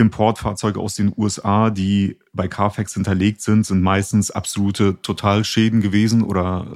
Importfahrzeuge 0.00 0.80
aus 0.80 0.94
den 0.94 1.12
USA, 1.16 1.70
die 1.70 2.18
bei 2.32 2.48
Carfax 2.48 2.94
hinterlegt 2.94 3.40
sind, 3.40 3.64
sind 3.66 3.82
meistens 3.82 4.30
absolute 4.30 5.00
Totalschäden 5.02 5.80
gewesen 5.80 6.22
oder 6.22 6.66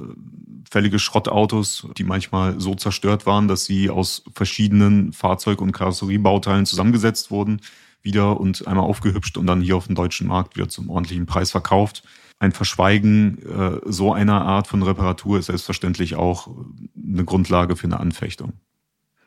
fällige 0.69 0.99
Schrottautos, 0.99 1.87
die 1.97 2.03
manchmal 2.03 2.59
so 2.59 2.75
zerstört 2.75 3.25
waren, 3.25 3.47
dass 3.47 3.65
sie 3.65 3.89
aus 3.89 4.23
verschiedenen 4.33 5.13
Fahrzeug- 5.13 5.61
und 5.61 5.71
Karosseriebauteilen 5.71 6.65
zusammengesetzt 6.65 7.31
wurden, 7.31 7.61
wieder 8.01 8.39
und 8.39 8.67
einmal 8.67 8.85
aufgehübscht 8.85 9.37
und 9.37 9.47
dann 9.47 9.61
hier 9.61 9.77
auf 9.77 9.87
dem 9.87 9.95
deutschen 9.95 10.27
Markt 10.27 10.55
wieder 10.55 10.69
zum 10.69 10.89
ordentlichen 10.89 11.25
Preis 11.25 11.51
verkauft. 11.51 12.03
Ein 12.39 12.51
Verschweigen 12.51 13.41
äh, 13.43 13.79
so 13.85 14.13
einer 14.13 14.43
Art 14.43 14.67
von 14.67 14.83
Reparatur 14.83 15.39
ist 15.39 15.45
selbstverständlich 15.45 16.15
auch 16.15 16.49
eine 16.95 17.23
Grundlage 17.23 17.75
für 17.75 17.87
eine 17.87 17.99
Anfechtung. 17.99 18.53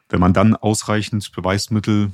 Wenn 0.08 0.20
man 0.20 0.32
dann 0.32 0.54
ausreichend 0.54 1.32
Beweismittel 1.32 2.10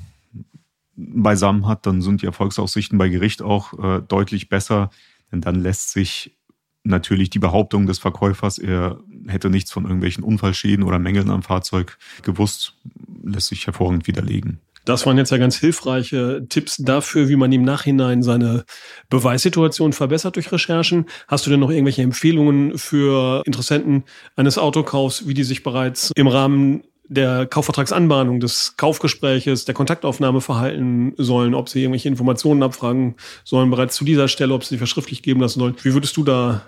beisammen 0.97 1.67
hat, 1.67 1.87
dann 1.87 2.03
sind 2.03 2.23
die 2.23 2.27
Erfolgsaussichten 2.27 2.99
bei 2.99 3.09
Gericht 3.09 3.43
auch 3.43 3.73
äh, 3.79 4.03
deutlich 4.07 4.49
besser, 4.49 4.91
denn 5.33 5.41
dann 5.41 5.57
lässt 5.57 5.91
sich 5.91 6.37
natürlich 6.85 7.31
die 7.31 7.39
Behauptung 7.39 7.87
des 7.87 7.99
Verkäufers, 7.99 8.59
er 8.59 8.99
hätte 9.27 9.51
nichts 9.51 9.73
von 9.73 9.85
irgendwelchen 9.85 10.23
Unfallschäden 10.23 10.85
oder 10.85 10.99
Mängeln 10.99 11.31
am 11.31 11.43
Fahrzeug 11.43 11.97
gewusst, 12.23 12.77
lässt 13.23 13.49
sich 13.49 13.67
hervorragend 13.67 14.07
widerlegen. 14.07 14.61
Das 14.85 15.07
waren 15.07 15.17
jetzt 15.17 15.31
ja 15.31 15.39
ganz 15.39 15.57
hilfreiche 15.57 16.45
Tipps 16.51 16.77
dafür, 16.77 17.29
wie 17.31 17.37
man 17.37 17.51
im 17.53 17.63
Nachhinein 17.63 18.23
seine 18.23 18.65
Beweissituation 19.09 19.95
verbessert 19.95 20.37
durch 20.37 20.53
Recherchen. 20.53 21.07
Hast 21.27 21.47
du 21.47 21.51
denn 21.51 21.61
noch 21.61 21.71
irgendwelche 21.71 22.03
Empfehlungen 22.03 22.77
für 22.77 23.43
Interessenten 23.47 24.05
eines 24.37 24.59
Autokaufs, 24.59 25.27
wie 25.27 25.33
die 25.33 25.45
sich 25.45 25.63
bereits 25.63 26.13
im 26.17 26.27
Rahmen 26.27 26.85
der 27.09 27.47
Kaufvertragsanbahnung, 27.47 28.41
des 28.41 28.77
Kaufgespräches, 28.77 29.65
der 29.65 29.75
Kontaktaufnahme 29.75 30.41
verhalten 30.41 31.13
sollen, 31.17 31.55
ob 31.55 31.69
sie 31.69 31.83
irgendwelche 31.83 32.09
Informationen 32.09 32.63
abfragen 32.63 33.17
sollen, 33.45 33.71
bereits 33.71 33.97
zu 33.97 34.05
dieser 34.05 34.29
Stelle, 34.29 34.55
ob 34.55 34.65
sie 34.65 34.79
verschriftlich 34.79 35.23
geben 35.23 35.41
lassen 35.41 35.61
sollen. 35.61 35.77
Wie 35.83 35.93
würdest 35.93 36.17
du 36.17 36.25
da 36.25 36.63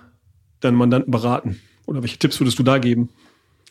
deinen 0.59 0.75
Mandanten 0.75 1.11
beraten? 1.11 1.59
Oder 1.85 2.03
welche 2.03 2.17
Tipps 2.17 2.39
würdest 2.39 2.59
du 2.59 2.63
da 2.63 2.77
geben? 2.77 3.09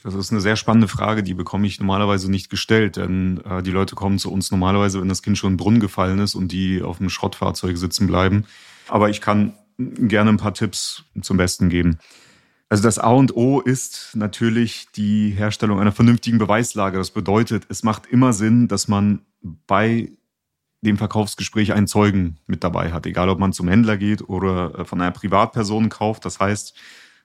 Das 0.02 0.14
ist 0.14 0.30
eine 0.30 0.40
sehr 0.40 0.56
spannende 0.56 0.88
Frage, 0.88 1.23
die 1.23 1.35
bekomme 1.35 1.66
ich 1.66 1.80
normalerweise 1.80 2.30
nicht 2.30 2.49
gestellt, 2.49 2.96
denn 2.96 3.40
äh, 3.44 3.62
die 3.62 3.73
Leute 3.73 3.96
kommen 3.96 4.18
zu 4.18 4.32
uns 4.32 4.50
normalerweise, 4.50 5.00
wenn 5.00 5.08
das 5.08 5.23
Kind 5.23 5.37
schon 5.37 5.49
in 5.49 5.54
den 5.54 5.58
Brunnen 5.58 5.80
gefallen 5.80 6.20
ist 6.20 6.35
und 6.35 6.52
die 6.52 6.82
auf 6.82 6.99
dem 6.99 7.11
Schrottfahrzeug 7.11 7.76
sitzen 7.76 8.06
bleiben. 8.06 8.44
Aber 8.88 9.11
ich 9.11 9.20
kann 9.20 9.54
gerne 9.78 10.30
ein 10.30 10.37
paar 10.37 10.54
Tipps 10.54 11.02
zum 11.20 11.37
Besten 11.37 11.68
geben. 11.68 11.99
Also 12.68 12.82
das 12.82 12.99
A 12.99 13.11
und 13.11 13.37
O 13.37 13.61
ist 13.61 14.11
natürlich 14.14 14.88
die 14.96 15.30
Herstellung 15.30 15.78
einer 15.78 15.92
vernünftigen 15.92 16.38
Beweislage. 16.38 16.99
Das 16.99 17.11
bedeutet, 17.11 17.64
es 17.68 17.85
macht 17.85 18.06
immer 18.06 18.32
Sinn, 18.32 18.66
dass 18.66 18.88
man 18.88 19.20
bei 19.40 20.11
dem 20.82 20.99
Verkaufsgespräch 20.99 21.73
einen 21.73 21.87
Zeugen 21.87 22.38
mit 22.46 22.64
dabei 22.64 22.92
hat, 22.92 23.06
egal 23.06 23.28
ob 23.28 23.38
man 23.38 23.52
zum 23.52 23.68
Händler 23.68 23.96
geht 23.96 24.28
oder 24.28 24.80
äh, 24.80 24.85
von 24.85 25.00
einer 25.00 25.11
Privatperson 25.12 25.88
kauft. 25.88 26.25
Das 26.25 26.40
heißt, 26.40 26.75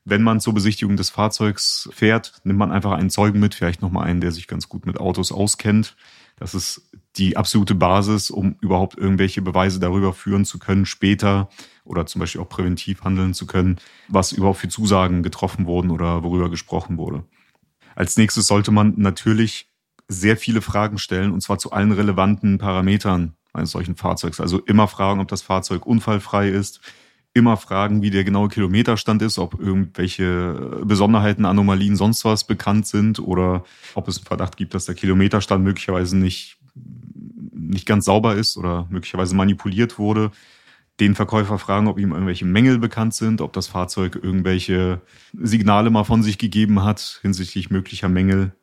wenn 0.05 0.23
man 0.23 0.39
zur 0.39 0.53
Besichtigung 0.53 0.95
des 0.97 1.09
Fahrzeugs 1.09 1.89
fährt, 1.91 2.41
nimmt 2.43 2.59
man 2.59 2.71
einfach 2.71 2.91
einen 2.91 3.09
Zeugen 3.09 3.39
mit, 3.39 3.53
vielleicht 3.53 3.81
nochmal 3.81 4.07
einen, 4.07 4.21
der 4.21 4.31
sich 4.31 4.47
ganz 4.47 4.67
gut 4.67 4.85
mit 4.85 4.99
Autos 4.99 5.31
auskennt. 5.31 5.95
Das 6.37 6.55
ist 6.55 6.89
die 7.17 7.37
absolute 7.37 7.75
Basis, 7.75 8.31
um 8.31 8.55
überhaupt 8.61 8.97
irgendwelche 8.97 9.41
Beweise 9.41 9.79
darüber 9.79 10.13
führen 10.13 10.45
zu 10.45 10.57
können, 10.57 10.87
später 10.87 11.49
oder 11.83 12.05
zum 12.05 12.19
Beispiel 12.19 12.41
auch 12.41 12.49
präventiv 12.49 13.03
handeln 13.03 13.33
zu 13.33 13.45
können, 13.45 13.77
was 14.07 14.31
überhaupt 14.31 14.59
für 14.59 14.69
Zusagen 14.69 15.23
getroffen 15.23 15.65
wurden 15.65 15.91
oder 15.91 16.23
worüber 16.23 16.49
gesprochen 16.49 16.97
wurde. 16.97 17.23
Als 17.95 18.17
nächstes 18.17 18.47
sollte 18.47 18.71
man 18.71 18.93
natürlich 18.97 19.67
sehr 20.07 20.37
viele 20.37 20.61
Fragen 20.61 20.97
stellen, 20.97 21.31
und 21.31 21.41
zwar 21.41 21.57
zu 21.57 21.71
allen 21.71 21.91
relevanten 21.91 22.57
Parametern 22.57 23.33
eines 23.53 23.71
solchen 23.71 23.95
Fahrzeugs. 23.95 24.39
Also 24.39 24.59
immer 24.59 24.87
fragen, 24.87 25.19
ob 25.21 25.27
das 25.27 25.41
Fahrzeug 25.41 25.85
unfallfrei 25.85 26.49
ist, 26.49 26.81
immer 27.33 27.55
fragen, 27.55 28.01
wie 28.01 28.09
der 28.09 28.23
genaue 28.23 28.49
Kilometerstand 28.49 29.21
ist, 29.21 29.39
ob 29.39 29.59
irgendwelche 29.59 30.81
Besonderheiten, 30.83 31.45
Anomalien, 31.45 31.95
sonst 31.95 32.25
was 32.25 32.45
bekannt 32.45 32.87
sind 32.87 33.19
oder 33.19 33.63
ob 33.95 34.07
es 34.07 34.17
einen 34.17 34.25
Verdacht 34.25 34.57
gibt, 34.57 34.73
dass 34.73 34.85
der 34.85 34.95
Kilometerstand 34.95 35.63
möglicherweise 35.63 36.17
nicht, 36.17 36.57
nicht 37.53 37.85
ganz 37.85 38.05
sauber 38.05 38.35
ist 38.35 38.57
oder 38.57 38.87
möglicherweise 38.89 39.35
manipuliert 39.35 39.97
wurde. 39.97 40.31
Den 41.01 41.15
Verkäufer 41.15 41.57
fragen, 41.57 41.87
ob 41.87 41.97
ihm 41.97 42.11
irgendwelche 42.11 42.45
Mängel 42.45 42.77
bekannt 42.77 43.15
sind, 43.15 43.41
ob 43.41 43.53
das 43.53 43.65
Fahrzeug 43.65 44.19
irgendwelche 44.21 45.01
Signale 45.33 45.89
mal 45.89 46.03
von 46.03 46.21
sich 46.21 46.37
gegeben 46.37 46.83
hat 46.83 47.19
hinsichtlich 47.23 47.71
möglicher 47.71 48.07
Mängel. 48.07 48.55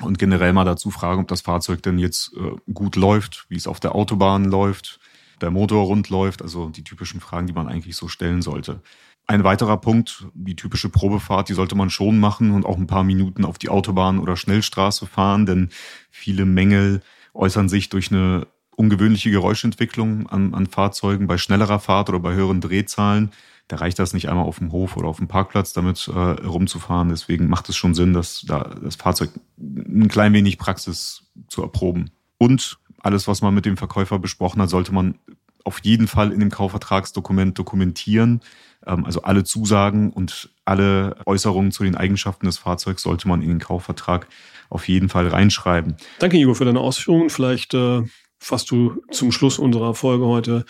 Und 0.00 0.18
generell 0.18 0.54
mal 0.54 0.64
dazu 0.64 0.90
fragen, 0.90 1.20
ob 1.20 1.28
das 1.28 1.42
Fahrzeug 1.42 1.82
denn 1.82 1.98
jetzt 1.98 2.32
äh, 2.34 2.72
gut 2.72 2.96
läuft, 2.96 3.44
wie 3.50 3.56
es 3.56 3.66
auf 3.66 3.78
der 3.78 3.94
Autobahn 3.94 4.46
läuft, 4.46 5.00
der 5.42 5.50
Motor 5.50 5.84
rund 5.84 6.08
läuft, 6.08 6.40
also 6.40 6.70
die 6.70 6.82
typischen 6.82 7.20
Fragen, 7.20 7.46
die 7.46 7.52
man 7.52 7.68
eigentlich 7.68 7.96
so 7.96 8.08
stellen 8.08 8.40
sollte. 8.40 8.80
Ein 9.26 9.44
weiterer 9.44 9.76
Punkt, 9.76 10.28
die 10.32 10.56
typische 10.56 10.88
Probefahrt, 10.88 11.50
die 11.50 11.54
sollte 11.54 11.74
man 11.74 11.90
schon 11.90 12.18
machen 12.18 12.52
und 12.52 12.64
auch 12.64 12.78
ein 12.78 12.86
paar 12.86 13.04
Minuten 13.04 13.44
auf 13.44 13.58
die 13.58 13.68
Autobahn 13.68 14.18
oder 14.18 14.38
Schnellstraße 14.38 15.04
fahren, 15.04 15.44
denn 15.44 15.68
viele 16.10 16.46
Mängel 16.46 17.02
äußern 17.34 17.68
sich 17.68 17.90
durch 17.90 18.10
eine 18.10 18.46
ungewöhnliche 18.78 19.30
Geräuschentwicklung 19.30 20.28
an, 20.28 20.54
an 20.54 20.66
Fahrzeugen 20.66 21.26
bei 21.26 21.36
schnellerer 21.36 21.80
Fahrt 21.80 22.08
oder 22.08 22.20
bei 22.20 22.34
höheren 22.34 22.60
Drehzahlen. 22.60 23.32
Da 23.66 23.76
reicht 23.76 23.98
das 23.98 24.14
nicht 24.14 24.28
einmal 24.28 24.46
auf 24.46 24.58
dem 24.58 24.72
Hof 24.72 24.96
oder 24.96 25.08
auf 25.08 25.18
dem 25.18 25.28
Parkplatz 25.28 25.72
damit 25.72 26.08
äh, 26.08 26.12
rumzufahren. 26.12 27.08
Deswegen 27.08 27.48
macht 27.48 27.68
es 27.68 27.76
schon 27.76 27.94
Sinn, 27.94 28.14
dass 28.14 28.44
da 28.46 28.74
das 28.82 28.96
Fahrzeug 28.96 29.30
ein 29.58 30.08
klein 30.08 30.32
wenig 30.32 30.58
Praxis 30.58 31.24
zu 31.48 31.60
erproben. 31.62 32.10
Und 32.38 32.78
alles, 33.02 33.26
was 33.26 33.42
man 33.42 33.52
mit 33.52 33.66
dem 33.66 33.76
Verkäufer 33.76 34.18
besprochen 34.18 34.62
hat, 34.62 34.70
sollte 34.70 34.94
man 34.94 35.16
auf 35.64 35.80
jeden 35.82 36.06
Fall 36.06 36.32
in 36.32 36.40
dem 36.40 36.50
Kaufvertragsdokument 36.50 37.58
dokumentieren. 37.58 38.40
Ähm, 38.86 39.04
also 39.04 39.22
alle 39.22 39.42
Zusagen 39.42 40.12
und 40.12 40.50
alle 40.64 41.16
Äußerungen 41.26 41.72
zu 41.72 41.82
den 41.82 41.96
Eigenschaften 41.96 42.46
des 42.46 42.58
Fahrzeugs 42.58 43.02
sollte 43.02 43.26
man 43.26 43.42
in 43.42 43.48
den 43.48 43.58
Kaufvertrag 43.58 44.28
auf 44.70 44.86
jeden 44.86 45.08
Fall 45.08 45.26
reinschreiben. 45.26 45.96
Danke, 46.20 46.36
Igor, 46.38 46.54
für 46.54 46.64
deine 46.64 46.80
Ausführungen. 46.80 47.28
Vielleicht 47.28 47.74
äh, 47.74 48.02
fasst 48.38 48.70
du 48.70 49.02
zum 49.10 49.32
Schluss 49.32 49.58
unserer 49.58 49.94
Folge 49.94 50.26
heute 50.26 50.64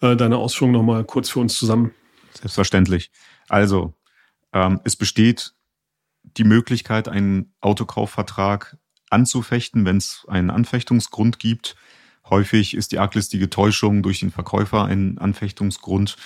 äh, 0.00 0.16
deine 0.16 0.38
Ausführungen 0.38 0.74
nochmal 0.74 1.04
kurz 1.04 1.28
für 1.30 1.40
uns 1.40 1.56
zusammen. 1.58 1.92
Selbstverständlich. 2.34 3.10
Also, 3.48 3.94
ähm, 4.52 4.80
es 4.84 4.96
besteht 4.96 5.54
die 6.22 6.44
Möglichkeit, 6.44 7.08
einen 7.08 7.52
Autokaufvertrag 7.60 8.76
anzufechten, 9.10 9.84
wenn 9.84 9.96
es 9.96 10.24
einen 10.28 10.50
Anfechtungsgrund 10.50 11.38
gibt. 11.38 11.76
Häufig 12.28 12.74
ist 12.74 12.92
die 12.92 12.98
arglistige 12.98 13.50
Täuschung 13.50 14.02
durch 14.02 14.20
den 14.20 14.30
Verkäufer 14.30 14.84
ein 14.84 15.18
Anfechtungsgrund. 15.18 16.16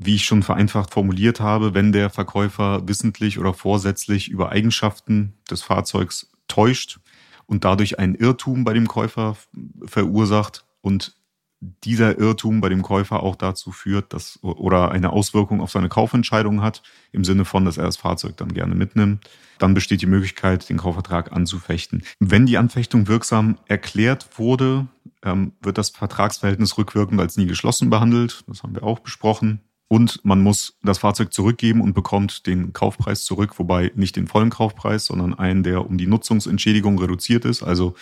Wie 0.00 0.14
ich 0.14 0.24
schon 0.24 0.44
vereinfacht 0.44 0.92
formuliert 0.92 1.40
habe, 1.40 1.74
wenn 1.74 1.90
der 1.90 2.08
Verkäufer 2.08 2.86
wissentlich 2.86 3.40
oder 3.40 3.52
vorsätzlich 3.52 4.28
über 4.28 4.50
Eigenschaften 4.50 5.34
des 5.50 5.62
Fahrzeugs 5.62 6.30
täuscht 6.46 7.00
und 7.48 7.64
dadurch 7.64 7.98
einen 7.98 8.14
Irrtum 8.14 8.62
bei 8.62 8.74
dem 8.74 8.86
Käufer 8.86 9.36
verursacht 9.84 10.64
und 10.80 11.16
dieser 11.60 12.18
Irrtum 12.18 12.60
bei 12.60 12.68
dem 12.68 12.82
Käufer 12.82 13.22
auch 13.22 13.34
dazu 13.34 13.72
führt, 13.72 14.12
dass 14.12 14.38
oder 14.42 14.92
eine 14.92 15.10
Auswirkung 15.10 15.60
auf 15.60 15.72
seine 15.72 15.88
Kaufentscheidung 15.88 16.62
hat, 16.62 16.82
im 17.10 17.24
Sinne 17.24 17.44
von, 17.44 17.64
dass 17.64 17.78
er 17.78 17.84
das 17.84 17.96
Fahrzeug 17.96 18.36
dann 18.36 18.54
gerne 18.54 18.76
mitnimmt, 18.76 19.28
dann 19.58 19.74
besteht 19.74 20.00
die 20.00 20.06
Möglichkeit, 20.06 20.68
den 20.68 20.76
Kaufvertrag 20.76 21.32
anzufechten. 21.32 22.04
Wenn 22.20 22.46
die 22.46 22.58
Anfechtung 22.58 23.08
wirksam 23.08 23.58
erklärt 23.66 24.38
wurde, 24.38 24.86
ähm, 25.24 25.52
wird 25.60 25.78
das 25.78 25.90
Vertragsverhältnis 25.90 26.78
rückwirkend 26.78 27.20
als 27.20 27.36
nie 27.36 27.46
geschlossen 27.46 27.90
behandelt. 27.90 28.44
Das 28.46 28.62
haben 28.62 28.76
wir 28.76 28.84
auch 28.84 29.00
besprochen. 29.00 29.60
Und 29.88 30.22
man 30.22 30.42
muss 30.42 30.78
das 30.82 30.98
Fahrzeug 30.98 31.32
zurückgeben 31.32 31.80
und 31.80 31.94
bekommt 31.94 32.46
den 32.46 32.74
Kaufpreis 32.74 33.24
zurück, 33.24 33.58
wobei 33.58 33.90
nicht 33.94 34.16
den 34.16 34.26
vollen 34.26 34.50
Kaufpreis, 34.50 35.06
sondern 35.06 35.34
einen, 35.34 35.62
der 35.62 35.86
um 35.86 35.96
die 35.96 36.06
Nutzungsentschädigung 36.06 36.98
reduziert 36.98 37.46
ist, 37.46 37.62
also 37.62 37.94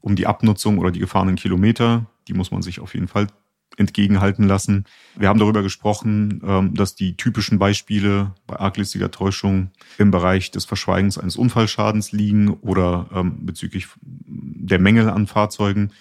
um 0.00 0.16
die 0.16 0.26
Abnutzung 0.26 0.78
oder 0.78 0.90
die 0.90 0.98
gefahrenen 0.98 1.36
Kilometer. 1.36 2.06
Die 2.26 2.34
muss 2.34 2.50
man 2.50 2.62
sich 2.62 2.80
auf 2.80 2.94
jeden 2.94 3.06
Fall 3.06 3.28
entgegenhalten 3.76 4.48
lassen. 4.48 4.84
Wir 5.16 5.28
haben 5.28 5.38
darüber 5.38 5.62
gesprochen, 5.62 6.42
ähm, 6.44 6.74
dass 6.74 6.96
die 6.96 7.16
typischen 7.16 7.60
Beispiele 7.60 8.34
bei 8.48 8.58
arglistiger 8.58 9.12
Täuschung 9.12 9.70
im 9.98 10.10
Bereich 10.10 10.50
des 10.50 10.64
Verschweigens 10.64 11.16
eines 11.16 11.36
Unfallschadens 11.36 12.10
liegen 12.10 12.50
oder 12.54 13.08
ähm, 13.14 13.46
bezüglich 13.46 13.86
der 14.02 14.80
Mängel 14.80 15.08
an 15.08 15.28
Fahrzeugen 15.28 15.92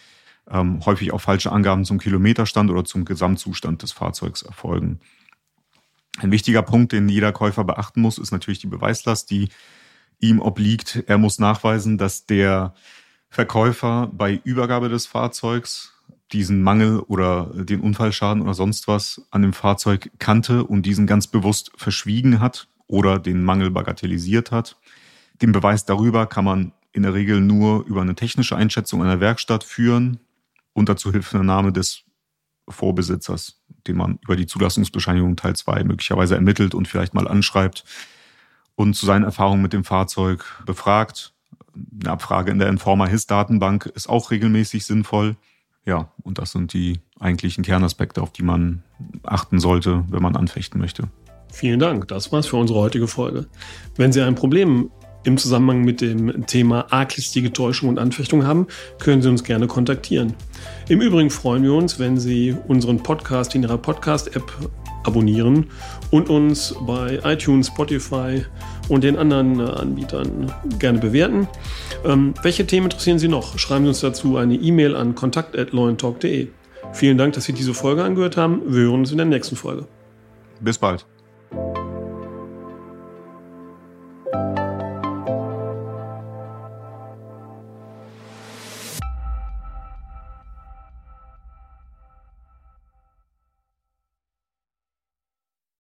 ähm, 0.50 0.83
häufig 0.86 1.13
auch 1.13 1.21
falsche 1.21 1.51
Angaben 1.51 1.86
zum 1.86 2.00
Kilometerstand 2.00 2.71
oder 2.71 2.83
zum 2.83 3.05
Gesamtzustand 3.05 3.83
des 3.83 3.91
Fahrzeugs 3.91 4.41
erfolgen. 4.41 5.00
Ein 6.19 6.31
wichtiger 6.31 6.61
Punkt, 6.61 6.91
den 6.91 7.07
jeder 7.07 7.31
Käufer 7.31 7.63
beachten 7.63 8.01
muss, 8.01 8.17
ist 8.17 8.31
natürlich 8.31 8.59
die 8.59 8.67
Beweislast, 8.67 9.31
die 9.31 9.49
ihm 10.19 10.41
obliegt. 10.41 11.03
Er 11.07 11.17
muss 11.17 11.39
nachweisen, 11.39 11.97
dass 11.97 12.25
der 12.25 12.73
Verkäufer 13.29 14.09
bei 14.11 14.41
Übergabe 14.43 14.89
des 14.89 15.05
Fahrzeugs 15.05 15.93
diesen 16.33 16.61
Mangel 16.61 16.99
oder 16.99 17.51
den 17.55 17.79
Unfallschaden 17.79 18.43
oder 18.43 18.53
sonst 18.53 18.88
was 18.88 19.21
an 19.31 19.41
dem 19.41 19.53
Fahrzeug 19.53 20.11
kannte 20.19 20.65
und 20.65 20.85
diesen 20.85 21.07
ganz 21.07 21.27
bewusst 21.27 21.71
verschwiegen 21.77 22.41
hat 22.41 22.67
oder 22.88 23.17
den 23.17 23.43
Mangel 23.43 23.71
bagatellisiert 23.71 24.51
hat. 24.51 24.77
Den 25.41 25.53
Beweis 25.53 25.85
darüber 25.85 26.27
kann 26.27 26.43
man 26.43 26.73
in 26.91 27.03
der 27.03 27.13
Regel 27.13 27.39
nur 27.39 27.85
über 27.85 28.01
eine 28.01 28.15
technische 28.15 28.57
Einschätzung 28.57 29.01
einer 29.01 29.21
Werkstatt 29.21 29.63
führen. 29.63 30.19
unter 30.73 30.95
Zuhilfenahme 30.95 31.73
des 31.73 32.03
Vorbesitzers, 32.69 33.59
den 33.88 33.97
man 33.97 34.19
über 34.23 34.35
die 34.35 34.47
Zulassungsbescheinigung 34.47 35.35
Teil 35.35 35.55
2 35.55 35.83
möglicherweise 35.83 36.35
ermittelt 36.35 36.75
und 36.75 36.88
vielleicht 36.88 37.13
mal 37.13 37.27
anschreibt 37.27 37.83
und 38.75 38.95
zu 38.95 39.05
seinen 39.05 39.23
Erfahrungen 39.23 39.61
mit 39.61 39.73
dem 39.73 39.83
Fahrzeug 39.83 40.45
befragt. 40.65 41.33
Eine 42.01 42.11
Abfrage 42.11 42.51
in 42.51 42.59
der 42.59 42.69
Informa 42.69 43.07
HIS 43.07 43.27
Datenbank 43.27 43.85
ist 43.88 44.09
auch 44.09 44.31
regelmäßig 44.31 44.85
sinnvoll. 44.85 45.35
Ja, 45.85 46.11
und 46.23 46.38
das 46.38 46.51
sind 46.51 46.73
die 46.73 46.99
eigentlichen 47.19 47.63
Kernaspekte, 47.63 48.21
auf 48.21 48.31
die 48.31 48.43
man 48.43 48.83
achten 49.23 49.59
sollte, 49.59 50.05
wenn 50.09 50.21
man 50.21 50.35
anfechten 50.35 50.79
möchte. 50.79 51.09
Vielen 51.51 51.79
Dank, 51.79 52.07
das 52.07 52.31
war's 52.31 52.47
für 52.47 52.57
unsere 52.57 52.79
heutige 52.79 53.07
Folge. 53.07 53.47
Wenn 53.95 54.11
Sie 54.11 54.21
ein 54.21 54.35
Problem 54.35 54.91
im 55.23 55.38
Zusammenhang 55.38 55.81
mit 55.83 56.01
dem 56.01 56.45
Thema 56.45 56.88
arglistige 56.91 57.51
Täuschung 57.51 57.89
und 57.89 57.99
Anfechtung 57.99 58.45
haben, 58.45 58.67
können 58.99 59.21
Sie 59.21 59.29
uns 59.29 59.43
gerne 59.43 59.67
kontaktieren. 59.67 60.33
Im 60.88 61.01
Übrigen 61.01 61.29
freuen 61.29 61.63
wir 61.63 61.73
uns, 61.73 61.99
wenn 61.99 62.17
Sie 62.17 62.55
unseren 62.67 63.03
Podcast 63.03 63.55
in 63.55 63.63
Ihrer 63.63 63.77
Podcast-App 63.77 64.51
abonnieren 65.03 65.67
und 66.11 66.29
uns 66.29 66.75
bei 66.81 67.19
iTunes, 67.23 67.67
Spotify 67.67 68.45
und 68.89 69.03
den 69.03 69.17
anderen 69.17 69.59
äh, 69.59 69.63
Anbietern 69.63 70.53
gerne 70.77 70.99
bewerten. 70.99 71.47
Ähm, 72.05 72.33
welche 72.43 72.65
Themen 72.65 72.85
interessieren 72.85 73.19
Sie 73.19 73.27
noch? 73.27 73.57
Schreiben 73.57 73.85
Sie 73.85 73.89
uns 73.89 74.01
dazu 74.01 74.38
eine 74.38 74.55
E-Mail 74.55 74.95
an 74.95 75.15
kontakt.lointalk.de. 75.15 76.47
Vielen 76.93 77.17
Dank, 77.17 77.33
dass 77.33 77.45
Sie 77.45 77.53
diese 77.53 77.73
Folge 77.73 78.03
angehört 78.03 78.38
haben. 78.38 78.61
Wir 78.65 78.83
hören 78.83 79.01
uns 79.01 79.11
in 79.11 79.17
der 79.17 79.25
nächsten 79.25 79.55
Folge. 79.55 79.85
Bis 80.59 80.77
bald. 80.77 81.05